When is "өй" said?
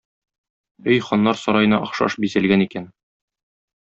0.93-0.97